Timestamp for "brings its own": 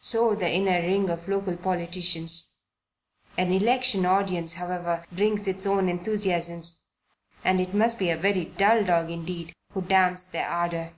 5.12-5.88